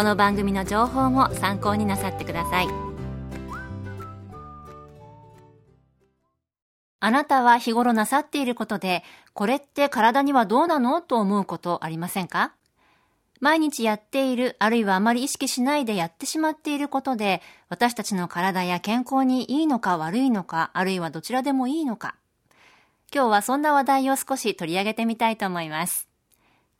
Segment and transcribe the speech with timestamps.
[0.00, 2.68] この番組の情報も参考になさってください。
[7.00, 12.54] あなたは日頃なさっていることでこれって体にはどうなのと思うことありませんか？
[13.40, 22.14] 毎日やっている、あるいはあまり意識しないでやってしまっていることで、私たちの体や健康にいいのか悪いのか、あるいはどちらでもいいのか、
[23.14, 26.09] 今日はそんな話題を少し取り上げてみたいと思います。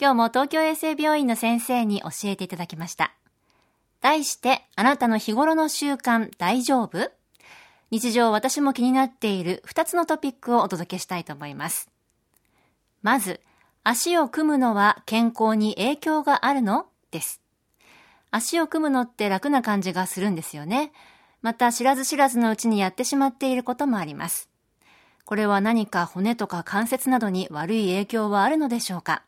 [0.03, 3.13] 今日も東京衛生病院の先生に教えていただきました。
[4.01, 7.11] 題して、あなたの日頃の習慣大丈夫？
[7.91, 11.91] 日常私も気になっている2つのトピックをお届けしたいと思います。
[13.03, 13.41] まず、
[13.85, 16.87] 足を組むのは健康に影響があるの？
[17.11, 17.43] です。
[18.31, 20.93] 足を組むのって楽な感じがするんですよね。
[21.43, 24.49] また知らず知らずのうちにやってしまっていることもあります。
[25.27, 29.25] これは何か骨とか関節などに悪い影響はあるのでしょうか？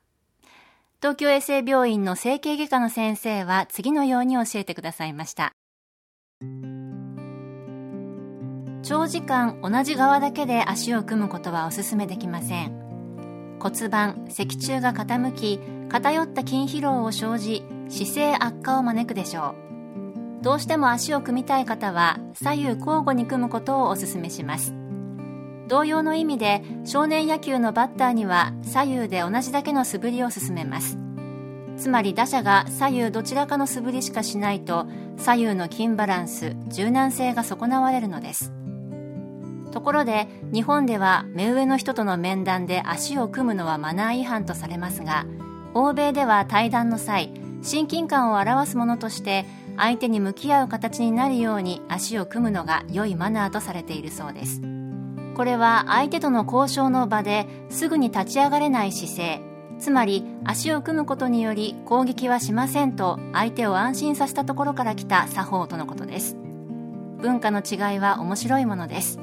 [1.02, 5.52] 東京衛生病院の整形外科の先生は次のように教えてくださいました。
[8.84, 13.58] 長時間同じ側だけで足を組むことはお勧めできません。
[13.58, 15.58] 骨盤、脊柱が傾き、
[15.88, 19.56] 偏った筋疲労を生じ、姿勢悪化を招くでしょ
[20.40, 20.42] う。
[20.44, 24.81] どうしても足を組みたい方は左右交互に組むことをお勧めします。
[25.68, 30.98] 同様の意味で少年野球のバッターには左右で同じだけの素振りを進めます。
[31.76, 34.86] つまり打者が左右どちらかの素振りしかしないと
[35.16, 38.52] 左右の筋バランス柔軟性が損なわれるのです。
[39.72, 45.26] ところで日本では目上の人との面談で足を組むのはマナー違反とされますが
[45.72, 49.46] 欧米では対談の際親近感を表すものとして
[49.78, 54.60] 相手に向き合う形になるように足を組むのが良いマナーとされているそうです。
[55.34, 59.40] これは相手との交渉の場ですぐに立ち上がれない姿勢。
[59.78, 66.36] つまり足を組むことにより攻撃はしませんと相手を安心させたところから来た作法とのことです。
[67.18, 69.18] 文化の違いは面白いものです。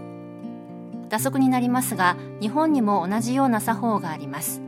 [1.10, 4.62] 打足になりますが日本にも同じような作法があります。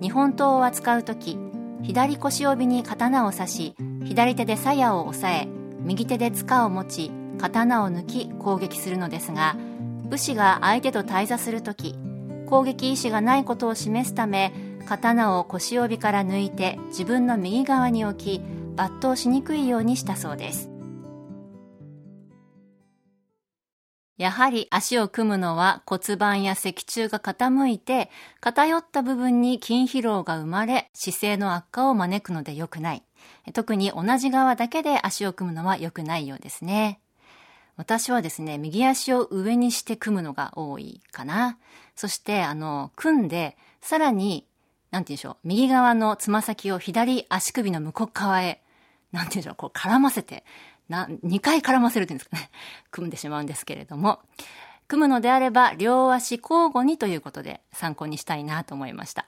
[0.00, 1.38] 日本刀を扱う時
[1.82, 5.48] 左腰帯に刀を刺し左手で鞘を押さえ
[5.82, 9.56] 右手で塚を持ち刀を抜き攻撃するのですが
[10.10, 11.94] 武士が相手と対座するとき
[12.46, 14.52] 攻撃意志がないことを示すため
[14.86, 18.40] 刀を腰帯から抜いて自分の右側に置き
[18.74, 20.70] 抜刀しにくいようにしたそうです。
[24.16, 28.10] やはり足を組むのは骨盤や脊柱が傾いて
[28.40, 33.02] 偏った部分に筋疲労が生まれ姿勢の悪化を招くので良くない。
[33.54, 37.00] 特に同じ側だけで足を組むのは良くないようですね。
[37.80, 41.56] 私はですね、右足を上にして組むのが多いかな。
[41.96, 44.46] そして、あの、組んで、さらに、
[44.90, 48.60] なんて言うんでしょう、右側のつま先を左足首の向こう側へ、
[49.12, 50.44] なんて言うんでしょう、こう絡ませて、
[50.90, 52.50] な、2回絡ませるっていうんですかね。
[52.92, 54.20] 組んでしまうんですけれども、
[54.86, 59.24] 組むのであれば、両足交互にということで参考にしたいなと思いました。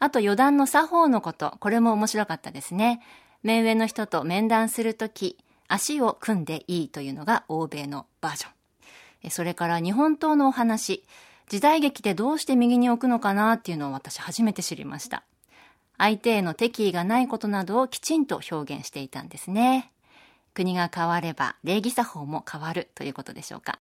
[0.00, 3.00] あと余談の作法のこと、これも面白かったですね。
[3.42, 5.38] 目上の人と面談するとき、
[5.68, 9.30] 足を組んでいいというのが欧米のバージョン。
[9.30, 11.04] それから日本刀のお話。
[11.48, 15.24] 時代劇でどうして右に置くのかなっていうのを私初めて知りました。
[15.98, 19.92] 相手への敵意がないことなどをきちんと表現していたんですね。
[20.54, 23.78] 国が変われば礼儀作法も変わるということでしょうか。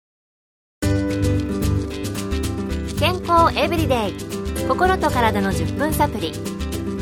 [2.99, 6.56] 健康エブリデイ心と体の10分サプリ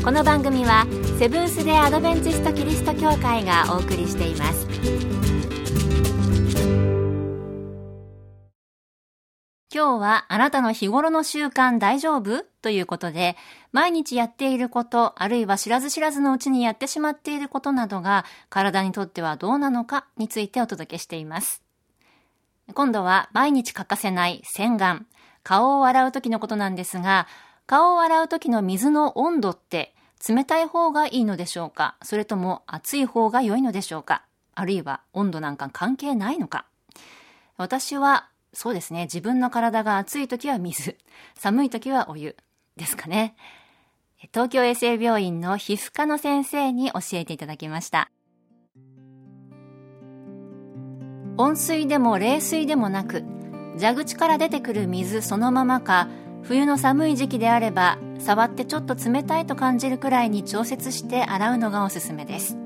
[0.06, 0.86] この番組は
[1.18, 4.68] セブンス・デ・アドベンチスト・キリスト教会がお送りしています。
[9.74, 12.44] 今日はあなたの日頃の習慣大丈夫？
[12.62, 13.36] ということで、
[13.72, 21.64] 毎日やっていること、あるいは知らず知らずのうちにやってしまっていることなどが体にとってはどうなのかについてお届けしています。
[22.72, 25.00] 今度は毎日欠かせない洗顔、
[25.42, 27.26] 顔を洗う時のことなんですが、
[27.66, 29.94] 顔を洗う時の水の温度って
[30.26, 31.96] 冷たい方がいいのでしょうか？
[32.02, 34.22] それとも熱い方が良いのでしょうか？
[34.54, 36.66] あるいは温度なんか関係ないのか？
[37.56, 39.02] 私はそうですね。
[39.02, 40.96] 自分の体が暑い時は水、
[41.34, 42.36] 寒い時はお湯
[42.76, 43.36] ですかね。
[44.32, 48.10] 東京衛生病院の皮膚科の先生に教えていただきました。
[51.36, 53.24] 温水でも冷水でもなく、
[53.78, 56.08] 蛇口から出てくる水そのままか、
[56.48, 62.56] 冬の寒い時期であれば、触ってちょっと冷たいと感じるくらいに調節して洗うのがおすすめです。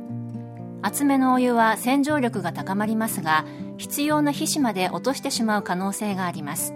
[0.83, 3.45] 厚めのお湯は洗浄力が高まりますが
[3.77, 6.75] 必要な皮脂まで落としてしまう可能性があります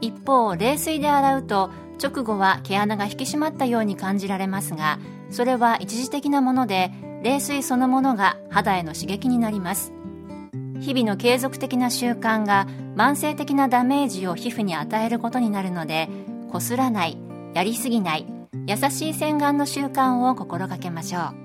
[0.00, 1.70] 一方冷水で洗うと
[2.02, 4.98] 直後は毛穴が引き締まったように感じられますが
[5.30, 6.90] それは一時的なもので
[7.22, 9.92] 冷水そのものが肌への刺激になります
[10.80, 12.66] 日々の継続的な習慣が
[12.96, 16.08] 慢性的なダメージを皮膚に与えることになるので
[16.50, 17.18] こすらない
[17.54, 18.26] やりすぎない
[18.66, 21.44] 優しい洗顔の習慣を心がけましょう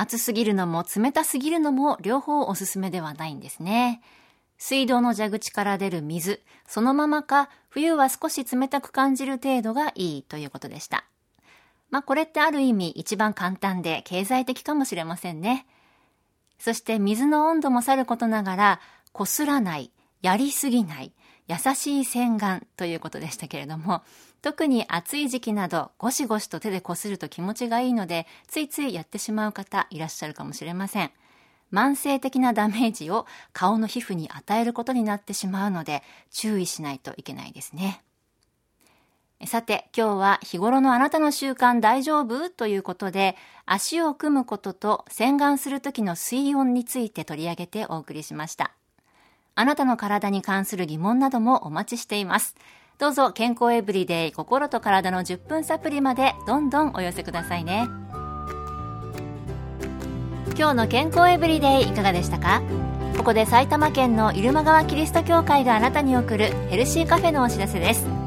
[0.00, 4.00] 暑すぎるのも冷たすぎるのも両方おすすめではないんですね。
[4.56, 11.04] 水道の蛇口から出る水、そのままか、冬は少し冷たく感じる程度がいいということでした。
[11.90, 15.66] まあこれってある意味一番簡単で経済的かもしれませんね。
[16.58, 18.80] そして水の温度もさることながら、
[19.12, 19.90] こすらない、
[20.22, 21.12] やりすぎない、
[21.48, 24.02] 優しい洗顔ということでしたけれども、
[24.42, 31.10] 特に暑い時期などゴシゴシと手でこすると気持ちがいいのでついついやってしまう方いらっしゃるかもしれません
[31.72, 38.02] 慢性的なダメージを顔の皮膚に与えることになってしまうので注意しないといけないですね
[39.46, 42.50] さて今日は日頃のあなたの習慣大丈夫？
[42.50, 48.72] ということで足を組むことと洗顔する時の水温について取り上げてお送りしました。
[49.54, 52.54] あなたの体に関する疑問などもお待ちしています。
[52.98, 57.88] どうぞ健康エブリデイ心と体の10分サプリまでどんどんお寄せくださいね。
[60.54, 62.60] 今日の健康エブリデイいかがでしたか？
[63.16, 68.19] ここで埼玉県の入間川キリスト教会があなたに送るヘルシーカフェのお知らせです。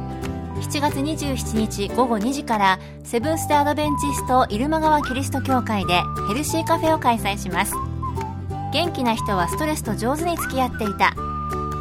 [0.64, 7.76] 7月27日午後2時からセブンス・テ・アドベンチスト入間川キリスト教会でヘルシーカフェを開催します。
[8.72, 11.14] 元気な人はストレスと上手に付き合っていた。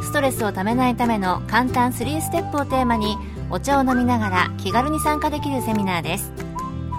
[0.03, 3.17] ストレスをためないための簡単3ステップをテーマに
[3.49, 6.31] お茶を飲みながら気軽に参加できるセミナーです。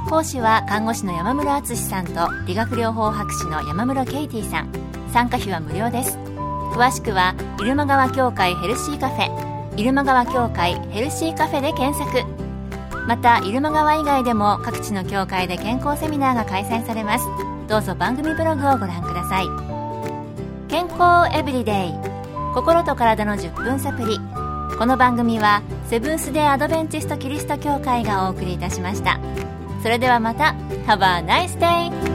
[0.09, 4.73] 講師は看護師の山室敦さんと理学療法博士の山室ケイティさん。
[5.13, 6.19] 参加費は無料です。
[6.73, 9.54] 詳しくは入間川協会ヘルシーカフェ。
[9.77, 12.25] 入間川協会ヘルシーカフェで検索。
[13.07, 17.27] また入間川以外でも各地の協会で健康セミナーが開催されます。
[17.69, 19.47] どうぞ番組ブログをご覧ください。
[20.69, 21.93] 健康エブリデイ。
[22.55, 24.21] 心と体の10分サプリ
[24.79, 29.19] この番組はセブンス・デー・アドベンチスト・キリスト教会がお送りいたしました。
[29.83, 30.55] それではまた。
[30.87, 32.14] Have a nice day!